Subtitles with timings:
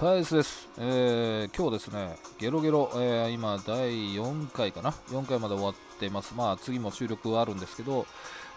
[0.00, 0.68] はい、ですです。
[0.78, 6.34] えー、今日ですね、ゲロゲロ、えー、今、第4回かな ?4 回まで終わってます。
[6.36, 8.06] まあ、次も収録はあるんですけど、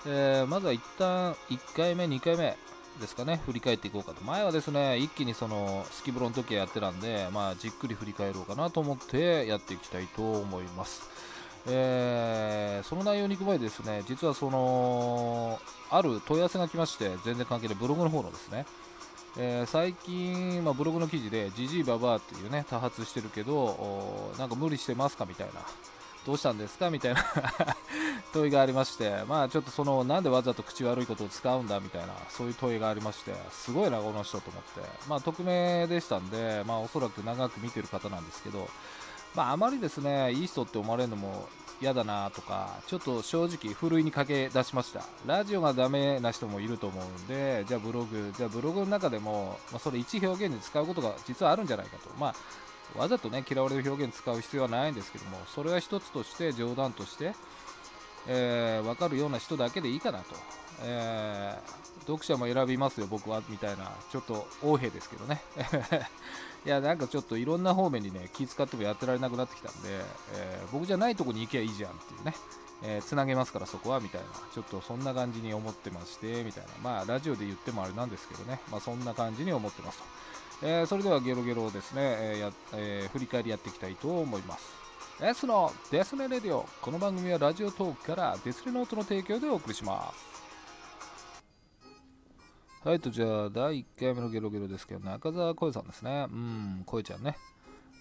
[0.06, 2.56] えー、まずは一旦1回目、2回目
[3.00, 4.24] ですかね、振り返っていこうかと。
[4.24, 11.10] 前はですね、一気にその、スキブロの時やってたんで、まあ、じっくり振り返ろうかなと思ってやっていきたいと思います。
[11.66, 18.68] えー、その内容に行く前ですね、実はその、ある問い合わせが来まして、全然関係ないブログの方のですね、
[19.38, 25.62] えー最近、まあ、ブログの記事で、ジジイババアっていうね、多発してるけど、なんか無理してますかみたいな、
[26.26, 27.24] どうしたんですかみたいな
[28.34, 38.68] 問いがありまして、まあちょっとその、なんでわざと口悪いことを使うんだみたいな、そういう問いがありまして、すごいな、この人と思って、まあ匿名でしたんで、まあおそらく長く見てる方なんですけど、
[39.34, 41.48] まああまりですね、いい人って思われるのも
[41.82, 45.04] 嫌だなとか、ちょっと正直、ふるいにかけ出しました。
[45.26, 52.10] ラジオがダメな人もいると思うんで、じゃあブログ、じゃあブログの中でも、まあ、それ一表現で使うことが実はあるんじゃないかと。
[52.20, 52.36] ま
[52.96, 57.34] あ、わざとね、嫌われる表現使う必要はないんですけども、それは一つとして、冗談として、
[58.28, 60.36] えー、分かるような人だけでいいかなと。
[60.84, 65.42] えー読者も選びますよ、僕は、みたいな、ちょっと横柄ですけどね。
[66.66, 69.90] いや、なんかちょっといろんな方面にね、気遣ってもやってられなくなってきたんで、
[70.36, 72.36] えー僕じゃないとこに行けばいいじゃんっていうね、
[72.84, 80.04] えーつなげますからそこは、みたいな、ちょっとそんな感じに思ってまして、みたいな、まあ、ラジオで言ってもあれなんですけどね、まあ、そんな感じに思ってますと。
[80.64, 84.70] えーそれではゲロゲロをですね、えーやえー振り返りやっていきたいと思います。
[85.20, 86.68] S のデスネレディオ。
[86.82, 90.31] この番組はラジオトークからデスレノートの提供でお送りします。
[92.84, 96.26] はいと、じゃあ、第1回目のゲロゲロですけど、中澤声さんですね。
[96.32, 97.38] うん、声ちゃんね。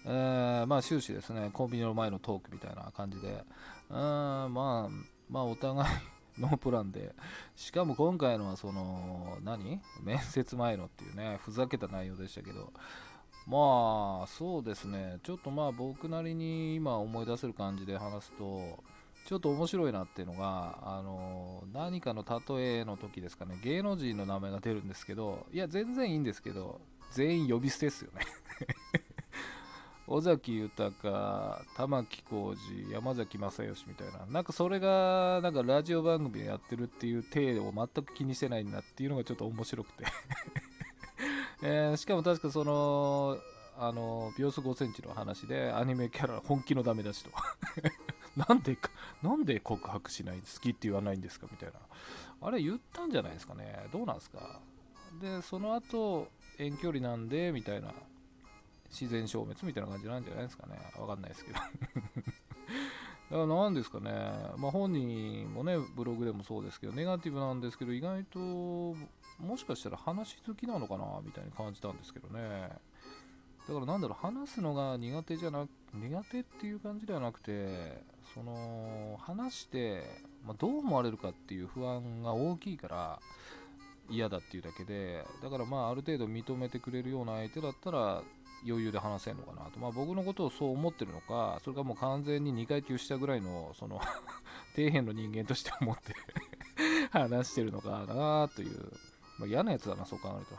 [0.07, 3.43] えーまあ終始ですね、コンビニの前のトークみたいな感じで、
[3.91, 4.89] うん、まあ、
[5.29, 5.89] まあお互い
[6.41, 7.13] ノープランで、
[7.55, 9.79] しかも今回のはその、何？
[10.01, 12.73] 面接前のっていうね、ふざけた内容でしたけど、
[13.45, 18.83] まあ、そうですね、ちょっとまあ僕なりに今思い出せる感じで話すと、
[19.27, 26.79] ちょっと面白いなっていうのが、あの何かの例えの時ですかね、芸能人の名前が出るんですけど、いや、全然いいんですけど、
[27.11, 28.21] 全員呼び捨てですよね。
[30.05, 40.05] 尾崎豊、玉置浩二、山崎正義みたいな、なんかそれがなんかラジオ番組でやってるっていう体を全く気にしてないんだっていうのがちょっと面白くて、
[41.63, 43.39] えーしかも確かその、
[43.79, 47.31] あの秒速5センチの話でアニメキャラ本気のダメ出しと。
[48.35, 48.77] なんで
[49.21, 51.75] なんで告白しない好きって言わないんですかみたいな。
[52.41, 53.87] あれ言ったんじゃないですかね。
[53.91, 54.59] どうなんですか。
[55.21, 57.93] でその後遠距離なんでみたいな。
[58.91, 60.75] 自然消滅みたいな感じなんじゃないですかね。
[60.99, 61.59] わかんないですけど。
[63.31, 64.11] だから何ですかね、
[64.57, 68.39] まあ、本人もねブログでもそうですけどネガティブなんですけど意外と
[69.39, 72.69] もしかしたら話好きなのかなみたいに感じたんですけどね。
[73.71, 80.03] だからなんだろう話すのが苦手じゃなく苦手っていう感じではなくてその話して、
[80.45, 83.19] まあ、どう思われるかっていう不安が大きいから
[84.09, 88.23] 嫌だっていうだけでだからまあある程度認めてくれるような相手だったら
[88.67, 94.01] 余裕で話せるのかなと、まあ、僕のことをそう思ってるのかそれかもう完全に2階級下ぐらいのその
[94.75, 96.13] 底辺の人間として思って
[97.11, 98.91] 話してるのかなという、
[99.39, 100.57] まあ、嫌なやつだなそう考えると。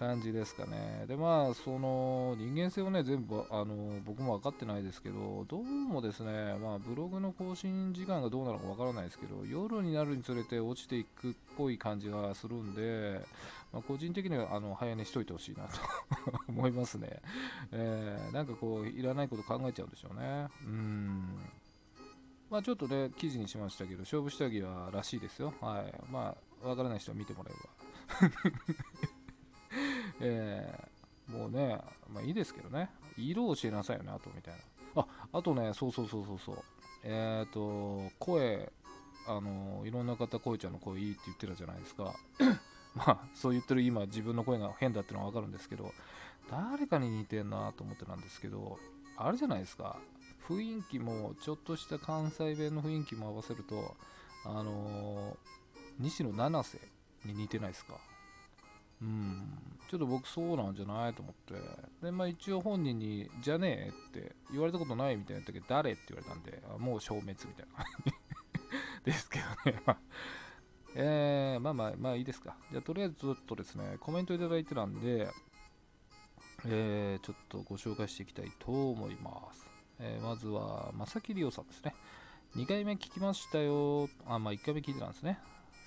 [0.00, 1.04] 感じですかね。
[1.06, 13.20] で、まあ、その人間性をね、全部あの僕も分かってないですけど、どうもですね、まあ、ブログの更新時間がどうなのか分からないですけど、夜になるにつれて落ちていくっぽい感じがするんで、
[13.74, 15.78] まあ、個人的にはあの早寝しといてほしいなと
[16.48, 17.20] 思いますね。
[17.70, 20.48] えーなんかこう、いらないこと考えちゃうんでしょうね。
[20.64, 21.36] うん。
[22.48, 25.52] まあちょっとね、記事にしましたけど、勝負下着はらしいですよ。
[25.60, 26.10] はい。
[26.10, 26.34] ま
[26.64, 27.54] あ、わからない人は見てもらえ
[28.24, 29.09] ば。
[30.20, 31.00] えー
[31.30, 31.78] もうね、
[32.12, 34.54] まあいいですけどね、色を教えなさいよね、あとみたい
[34.96, 35.02] な。
[35.02, 36.56] あ、あとね、そうそうそうそうそう。
[37.04, 38.70] えっ、と、声、
[39.26, 42.14] あの、いろんな方、声ちゃんの声いいって言ってたじゃないですか。
[42.94, 45.92] まあ、そう言ってる今、自分の声が変だってのはわかるんですけど、
[46.50, 48.78] 誰かに似てんなと思ってたんですけど、
[49.16, 49.96] あれじゃないですか、
[50.48, 53.96] 雰囲気も、ちょっとした関西弁の雰囲気も合わせると、
[54.44, 55.36] あの
[55.98, 56.78] 西野七瀬
[57.26, 58.00] に似てないですか。
[59.02, 59.58] うん、
[59.88, 61.54] ちょっと僕そうなんじゃないと思って。
[62.02, 68.12] で、まあ一応本人に、じゃねえって言われたことないみたいな時誰って言われたんで、もう消滅みたいな感じ
[69.04, 69.82] ですけどね。
[69.86, 69.98] まあ
[70.94, 72.56] えー、まあまあ、まあいいですか。
[72.70, 75.28] じゃあとりあえずちょっとですね、コメントいただいてたんで、
[76.66, 79.66] えー、ちょっとご紹介していきたいと思います。
[79.98, 81.94] えーまずは、まさきりおさんですね。
[82.56, 84.08] 2回目聞きましたよ。
[84.26, 85.38] あ、まあ1回目聞いてたんですね。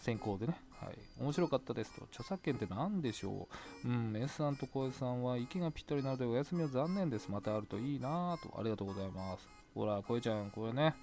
[0.01, 3.47] 先行でね、はい、面白かったですと、著作権って何でしょ
[3.85, 9.47] う、うん、S さんと小江さんは息がぴったりなのでお休みは残念です、またあるといいなと、ありがとうございます。
[9.73, 10.95] ほら、小江ちゃん、これね、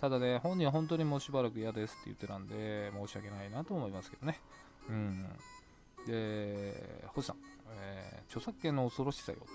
[0.00, 4.40] ただね、本人は本当にもうしばらく嫌ですって言ってたんで、申し訳ないなと思いますけどね。
[4.88, 5.26] うん。
[6.06, 7.36] で、星さん、
[7.80, 9.46] えー、著作権の恐ろしさよと。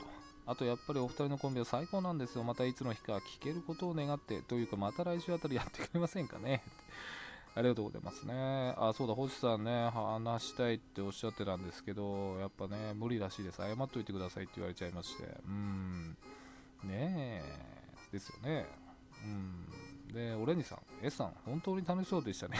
[0.45, 2.43] あとやっぱりお二人のコンビは最高なんですよ。
[2.43, 6.61] またいつの日か聞けることを願って、というかまた来週あたりやってくれませんかね。
[7.55, 8.73] ありがとうございますね。
[8.77, 13.57] あ、そうだ、星さんね、話したいっておっしゃってたんですけど、やっぱね、無理らしいです。
[13.57, 15.23] 謝っといてくださいって言われちゃいまして。
[15.45, 16.17] うん。
[16.83, 17.43] ねえ、
[18.11, 18.65] ですよね。
[19.23, 20.13] うん。
[20.13, 22.57] で、オレンジさん、S さん、本当に楽しそうでしたね。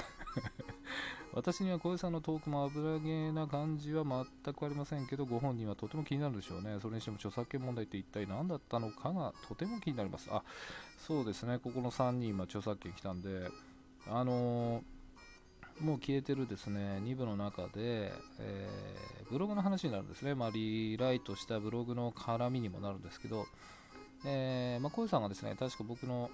[1.34, 6.78] 私には小江さんのトークも油げな感じは全くありませんけど、ご本人はとても気になるでしょうね。
[6.80, 10.30] それにしても著作権問題って一体何だったのかがとても気になります。
[10.32, 10.44] あ、
[10.98, 13.50] そうですね、ここの3人今著作権来たんで、
[14.10, 23.46] あのー、もう消えてるですね2部の中で、えー、ブログの話になるんですね、まあ、リライトしたブログの絡みにもなるんですけど、
[24.26, 26.30] えーまあ、小さんがですね確か僕の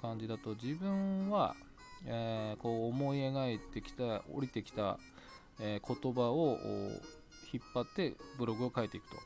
[0.00, 1.54] 感じだと自分は、
[2.04, 4.98] えー、こう思い描いてきた降りてきた、
[5.60, 6.58] え、言葉を
[7.52, 9.16] 引っ張ってブログを書いていくと。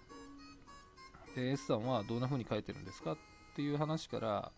[1.35, 3.17] で S さんはどんな風に書いてるんですかっ
[3.55, 4.53] ていう話から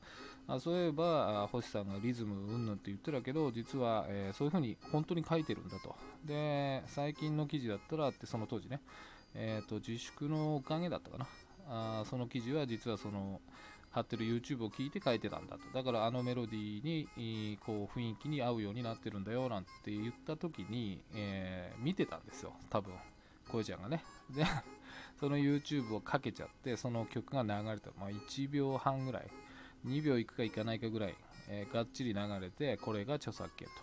[0.49, 5.95] あそういえば星さんがリズムうんぬんって言ってたけど実は、えー、そういう風に本当に書いてるんだと。
[6.25, 8.81] で最近の記事だったらってその当時ね、
[9.35, 11.27] えーと、自粛のおかげだったかな。
[11.69, 13.41] あその記事は実はその
[13.91, 15.63] 貼ってる YouTube を聞いて書いてたんだと。
[15.73, 16.85] だからあのメロディー
[17.17, 22.53] にこう雰囲気に合うようになってるんだよなんて言った時に、えー、見てたんですよ。
[22.69, 22.93] 多分
[23.49, 24.03] 声ちゃんがね。
[24.35, 24.45] で
[25.21, 29.27] その YouTube をかけちゃってその曲が流れた、まあ、1秒半ぐらい。
[29.87, 31.15] 2秒いくかいかないかぐらい、
[31.49, 33.75] えー、がっちり流れて、これが著作権と、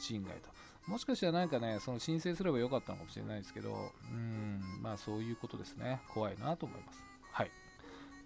[0.00, 0.48] 侵害と。
[0.86, 6.00] もしかしたらなんかね、その申請すればよかったのかもしれないですけど、うん、まあそういうことですね。
[6.12, 7.02] 怖いなと思います。
[7.32, 7.50] はい。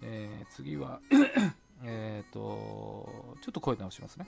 [0.01, 0.99] えー、次は
[1.83, 4.27] えっと、ちょっと声直しますね。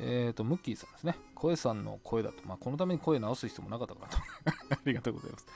[0.00, 1.16] えっ、ー、と、ムッキーさんですね。
[1.34, 2.36] 声さんの声だと。
[2.46, 4.18] まあ、このために声直す必要もなかったかなと。
[4.74, 5.46] ありがとうございます。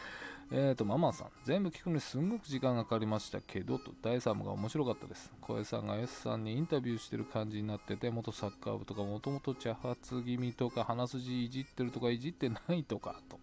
[0.54, 1.28] えっ、ー、と、ママさん。
[1.44, 5.32] 全部聞くのにすんごく時間がかかりましたけど、と、第3部が面白かったです。
[5.40, 13.40] 声さんが S さんにインタビューしてる感じになってて、元サッカー部とか、もともと茶髪気味とか、鼻筋いじってるとか、いじってないとか、と。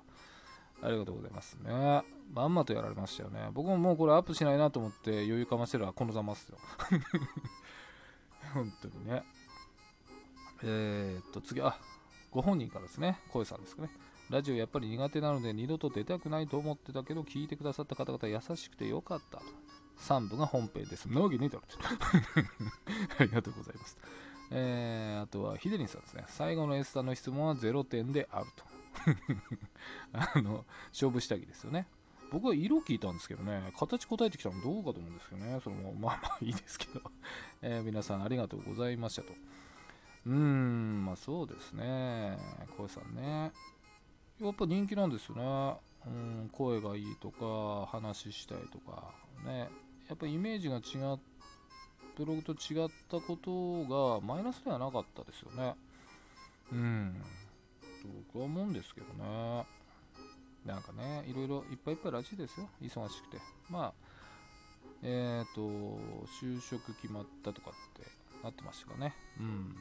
[0.84, 2.04] ありがとうございますね。
[2.32, 3.40] まんまとやられましたよね。
[3.54, 6.60] 僕ももうこれアップしないなと思って余裕かましてるはこのざますよ。
[8.54, 9.24] 本当にね。
[10.64, 11.76] えー、っと、次、あ、
[12.30, 13.20] ご本人からですね。
[13.30, 13.90] 声さんですかね。
[14.30, 19.42] ラジオやっぱり苦手なので二度と出たくないと思ってたけど聞いてくださった方々優しくてよかった。
[20.00, 21.08] 3部が本編です。
[21.08, 21.64] なわけねえだろ
[23.20, 23.98] ありがとうございます。
[24.52, 26.24] えー、あとはヒデリンさんですね。
[26.28, 28.64] 最後の S さんの質問は0点であると。
[30.14, 31.88] あの、勝負下着ですよね。
[32.32, 37.02] 僕は色聞いたんですけどね、形答えてきたのどうかと思うんですけどね、それもまあまあいいですけど、
[37.62, 39.34] えー、皆さんありがとうございましたと。
[40.26, 42.38] うーん、まあそうですね、
[42.78, 43.52] 小江さんね。
[44.42, 45.76] やっぱ人気なんですよね。
[46.08, 49.14] うん、声がいいとか、話したいとか、
[49.46, 49.70] ね。
[50.08, 51.20] やっぱイメージが違っ
[52.20, 55.74] ブログと違ったことがマイナスではなかったですよね。
[56.74, 57.24] うん。
[58.28, 59.66] 僕は思うんですけどね。
[60.66, 62.68] なんかね、いろいろいっぱいいっぱいらしいですよ。
[62.82, 63.38] 忙しくて。
[63.70, 63.94] まあ、
[65.02, 65.62] えっ、ー、と、
[66.42, 68.06] 就職決まったとかって
[68.44, 69.16] なってましたかね。
[69.40, 69.76] うん。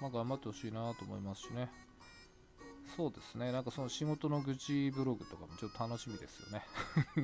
[0.00, 1.68] まあ、頑張ってほしいなと思いますしね。
[2.96, 3.52] そうですね。
[3.52, 6.64] なんかその仕事の愚痴ブログとかもちょっと楽しみですよね。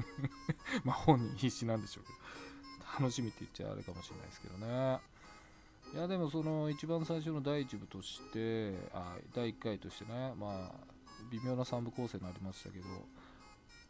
[0.85, 2.19] まあ本人必死なんでしょうけど。
[2.99, 5.01] 楽しみって言っちゃあれかもしれないですけどね。
[5.95, 10.95] いやでもその一番最初の第1部として、あ第1回としてね、まあ
[11.31, 12.85] 微妙な3部構成になりましたけど、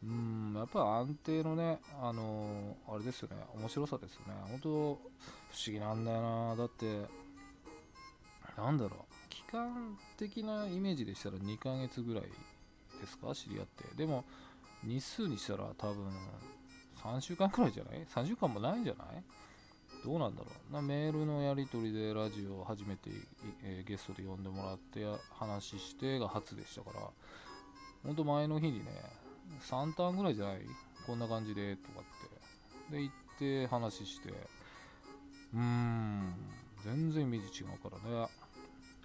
[0.04, 4.34] うん、やっぱ安定のね、あのー、あれですよね、面白さですよね。
[4.50, 4.98] 本当不思
[5.66, 6.56] 議なんだよな。
[6.56, 7.06] だって、
[8.56, 9.07] なんだろう、
[9.52, 12.24] 間的なイメージでしたら2ヶ月ぐらい
[13.00, 13.34] ですか？
[13.34, 13.84] 知り合って。
[13.96, 14.24] でも
[14.84, 16.06] 日数にしたら多分
[17.02, 19.22] 3週間くらいじゃない ?3 週間もないんじゃない？
[20.04, 20.72] どうなんだろう。
[20.72, 23.10] なメールのやり取りでラジオを初めて、
[23.62, 27.00] えー、ゲストで呼んでもらって話してが初でしたから。
[28.04, 28.86] ほんと前の日にね
[29.68, 30.60] 3ターンぐらいじゃない？
[31.06, 32.96] こんな感じでとかって。
[32.96, 34.30] で行って話して。
[34.30, 36.34] うーん
[36.84, 38.28] 全然イメージ違うからね。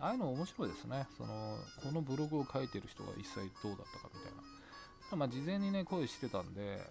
[0.03, 1.07] ああいうの面白いですね。
[1.17, 4.31] その、このブログを書いてる人が一切どうだったかみたい
[5.11, 5.15] な。
[5.15, 6.81] まあ、事前にね、声してたんで、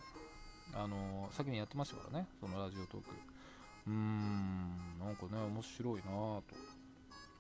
[0.75, 3.11] あの先にやってましたからね、そのラジオトーク。
[3.89, 6.45] うーん、なんかね、面白いなぁと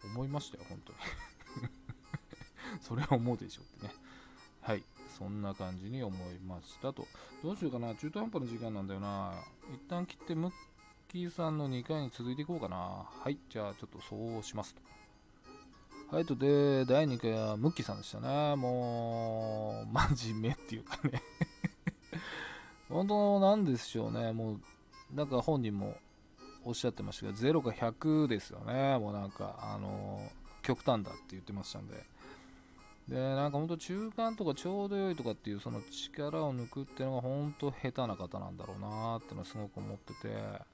[0.04, 0.98] 思いましたよ、本当に。
[2.82, 3.94] それは思うでしょうってね。
[4.60, 4.84] はい。
[5.16, 7.06] そんな感じに思いましたと。
[7.42, 7.94] どうしようかな。
[7.94, 9.42] 中途半端な時間なんだよな。
[9.72, 10.52] 一旦切ってムッ
[11.08, 12.76] キーさんの2回に続いていこうかな。
[12.76, 13.38] はい。
[13.48, 14.82] じゃあちょっとそうしますと。
[16.12, 18.54] はいとで第2回はムッキーさんでしたね。
[18.54, 21.22] もう真面目っていうかね。
[22.90, 24.30] 本当なんでしょうね。
[24.34, 24.60] もう
[25.16, 25.96] なんか本人も
[26.66, 28.98] おっしゃってましたけど0か100ですよね。
[28.98, 30.20] もうなんかあの
[30.60, 31.94] 極端だって言ってましたんで。
[33.08, 40.71] でなんかほんと中間とかちょうど良いとかっていうその力を抜くっていうのが本当下手な方なんだろうなってのはすごく思ってて。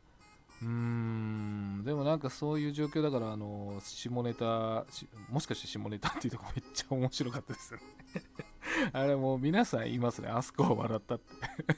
[0.62, 1.82] うん。
[1.84, 4.84] でもなんかそういう状況だからあの下ネタ
[5.30, 7.84] もしかして下ネタっていうとこめっちゃ面白かったですよね。
[8.92, 10.28] あれもう皆さん言いますね。
[10.28, 11.24] あそこは笑ったって。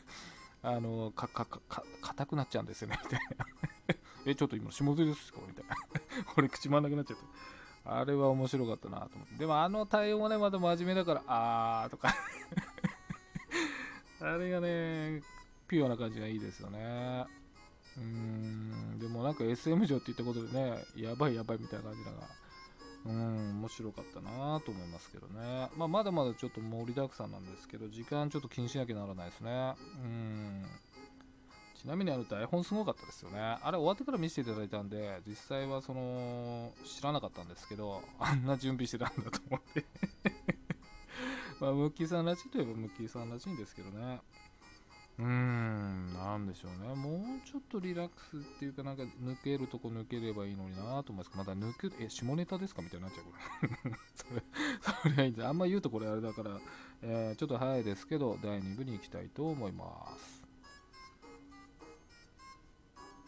[0.62, 1.60] あのかかか
[2.02, 2.98] 硬くなっちゃうんですよね。
[3.04, 3.46] みたいな。
[4.26, 5.40] えちょっと今下ネタですか？
[5.46, 5.76] みたいな。
[6.36, 7.18] 俺口回んなくなっちゃっ
[7.84, 9.34] たあれは面白かったなと思って。
[9.36, 12.14] でもあの対応もねまた真面目だからあーとか。
[14.22, 15.22] あれがね
[15.66, 17.24] ピュアな感じがいいですよね。
[18.00, 22.16] うんでもなんか SM 上って言ったことでねやばいやばいみたいな感じだが
[23.06, 29.74] うん面白かったなと思いますけどね、まあ、まだまだちょっと盛りだくさんなんですけど時間ちょっと気にしなきゃならないですね。
[30.02, 30.64] うん。
[31.80, 33.38] ちなみにあの台本すごかったですよね。
[33.40, 39.86] あれ終わってから見せていただいたんで実際はその知らなかったんですけどあんな準備してたんだと思って。
[41.58, 44.20] まあムッキーさんらしいといえばムッキーさんらしいんですけどね。
[45.20, 46.94] うん、なんでしょうね。
[46.94, 53.32] もうちょっとリラックスっていうか、なんか抜けるとこ抜ければいいのになと思いますけど、まだ抜け、え、下ネタですかみたいになっちゃう、こ
[53.84, 53.92] れ。
[54.14, 54.42] それ、
[55.02, 55.42] それはいいん。
[55.42, 56.58] あんま言うとこれあれだから、
[57.02, 60.39] えー、ちょっと早いですけど、第2部に行きたいと思います。